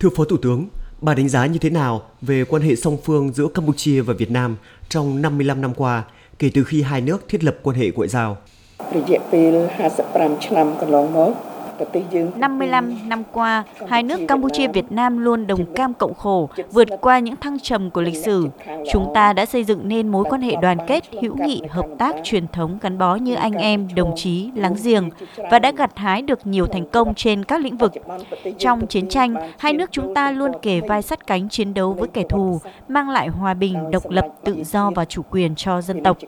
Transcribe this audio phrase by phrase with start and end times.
[0.00, 0.68] Thưa Phó Thủ tướng,
[1.00, 4.30] bà đánh giá như thế nào về quan hệ song phương giữa Campuchia và Việt
[4.30, 4.56] Nam
[4.88, 6.04] trong 55 năm qua
[6.38, 8.36] kể từ khi hai nước thiết lập quan hệ ngoại giao?
[10.80, 11.49] 55
[13.06, 17.36] năm qua, hai nước Campuchia Việt Nam luôn đồng cam cộng khổ, vượt qua những
[17.36, 18.48] thăng trầm của lịch sử.
[18.92, 22.16] Chúng ta đã xây dựng nên mối quan hệ đoàn kết, hữu nghị, hợp tác
[22.24, 25.10] truyền thống gắn bó như anh em, đồng chí, láng giềng
[25.50, 27.92] và đã gặt hái được nhiều thành công trên các lĩnh vực.
[28.58, 32.08] Trong chiến tranh, hai nước chúng ta luôn kề vai sắt cánh chiến đấu với
[32.08, 36.02] kẻ thù, mang lại hòa bình, độc lập, tự do và chủ quyền cho dân
[36.02, 36.18] tộc.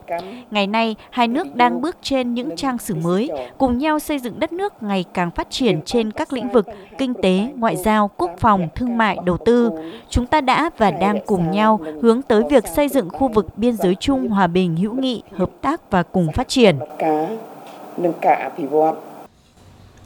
[0.50, 4.40] Ngày nay, hai nước đang bước trên những trang sử mới, cùng nhau xây dựng
[4.40, 6.66] đất nước ngày càng phát phát triển trên các lĩnh vực
[6.98, 9.70] kinh tế, ngoại giao, quốc phòng, thương mại, đầu tư.
[10.10, 13.76] Chúng ta đã và đang cùng nhau hướng tới việc xây dựng khu vực biên
[13.76, 16.78] giới chung hòa bình, hữu nghị, hợp tác và cùng phát triển.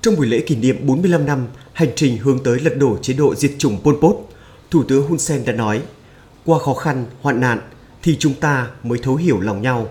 [0.00, 3.34] Trong buổi lễ kỷ niệm 45 năm hành trình hướng tới lật đổ chế độ
[3.34, 4.16] diệt chủng Pol Pot,
[4.70, 5.82] Thủ tướng Hun Sen đã nói,
[6.46, 7.58] qua khó khăn, hoạn nạn
[8.02, 9.86] thì chúng ta mới thấu hiểu lòng nhau.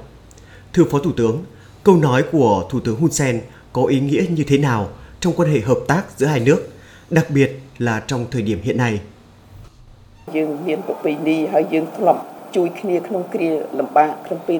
[0.74, 1.44] Thưa Phó Thủ tướng,
[1.84, 3.42] câu nói của Thủ tướng Hun Sen
[3.74, 4.90] có ý nghĩa như thế nào
[5.26, 6.68] trong quan hệ hợp tác giữa hai nước,
[7.10, 9.00] đặc biệt là trong thời điểm hiện nay.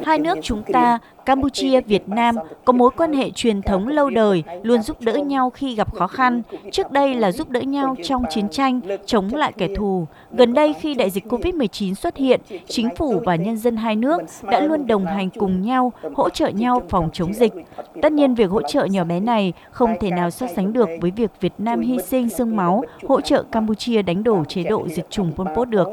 [0.06, 4.44] Hai nước chúng ta, Campuchia, Việt Nam có mối quan hệ truyền thống lâu đời,
[4.64, 6.42] luôn giúp đỡ nhau khi gặp khó khăn.
[6.72, 10.08] Trước đây là giúp đỡ nhau trong chiến tranh, chống lại kẻ thù.
[10.32, 14.22] Gần đây khi đại dịch COVID-19 xuất hiện, chính phủ và nhân dân hai nước
[14.44, 17.54] đã luôn đồng hành cùng nhau, hỗ trợ nhau phòng chống dịch.
[18.02, 21.12] Tất nhiên việc hỗ trợ nhỏ bé này không thể nào so sánh được với
[21.12, 25.10] việc Việt Nam hy sinh xương máu, hỗ trợ Campuchia đánh đổ chế độ diệt
[25.10, 25.88] chủng Pol Pot được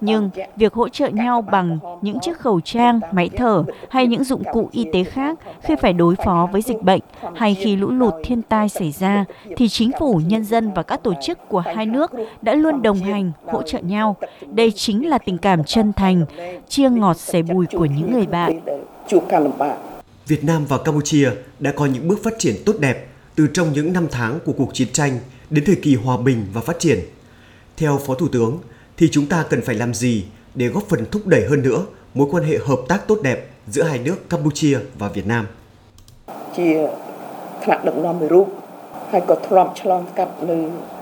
[0.00, 4.42] nhưng việc hỗ trợ nhau bằng những chiếc khẩu trang, máy thở hay những dụng
[4.52, 7.00] cụ y tế khác khi phải đối phó với dịch bệnh
[7.34, 9.24] hay khi lũ lụt thiên tai xảy ra
[9.56, 12.10] thì chính phủ, nhân dân và các tổ chức của hai nước
[12.42, 14.16] đã luôn đồng hành, hỗ trợ nhau.
[14.52, 16.24] Đây chính là tình cảm chân thành,
[16.68, 18.60] chia ngọt sẻ bùi của những người bạn.
[20.26, 21.30] Việt Nam và Campuchia
[21.60, 24.74] đã có những bước phát triển tốt đẹp từ trong những năm tháng của cuộc
[24.74, 25.18] chiến tranh
[25.50, 26.98] đến thời kỳ hòa bình và phát triển.
[27.76, 28.58] Theo Phó Thủ tướng,
[28.96, 30.24] thì chúng ta cần phải làm gì
[30.54, 31.84] để góp phần thúc đẩy hơn nữa
[32.14, 35.46] mối quan hệ hợp tác tốt đẹp giữa hai nước Campuchia và Việt Nam.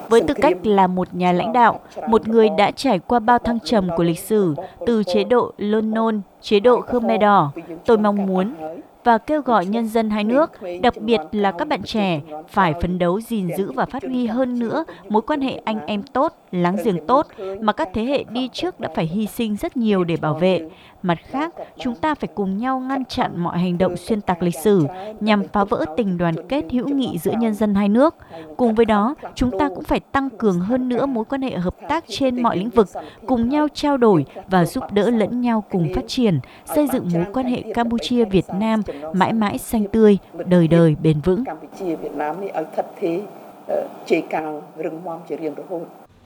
[0.08, 3.58] Với tư cách là một nhà lãnh đạo, một người đã trải qua bao thăng
[3.64, 4.54] trầm của lịch sử,
[4.86, 7.52] từ chế độ Lon Nôn, chế độ Khmer Đỏ,
[7.86, 8.54] tôi mong muốn
[9.04, 10.50] và kêu gọi nhân dân hai nước,
[10.82, 14.58] đặc biệt là các bạn trẻ, phải phấn đấu gìn giữ và phát huy hơn
[14.58, 17.26] nữa mối quan hệ anh em tốt, láng giềng tốt
[17.60, 20.68] mà các thế hệ đi trước đã phải hy sinh rất nhiều để bảo vệ.
[21.02, 24.58] Mặt khác, chúng ta phải cùng nhau ngăn chặn mọi hành động xuyên tạc lịch
[24.58, 24.86] sử
[25.20, 28.14] nhằm phá vỡ tình đoàn kết hữu nghị giữa nhân dân hai nước.
[28.56, 31.74] Cùng với đó, chúng ta cũng phải tăng cường hơn nữa mối quan hệ hợp
[31.88, 32.88] tác trên mọi lĩnh vực,
[33.26, 36.38] cùng nhau trao đổi và giúp đỡ lẫn nhau cùng phát triển,
[36.74, 38.82] xây dựng mối quan hệ Campuchia-Việt Nam
[39.12, 41.44] mãi mãi xanh tươi, đời đời bền vững.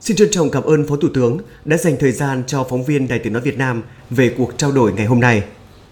[0.01, 3.09] Xin trân trọng cảm ơn Phó Thủ tướng đã dành thời gian cho phóng viên
[3.09, 5.43] Đài Tiếng Nói Việt Nam về cuộc trao đổi ngày hôm nay.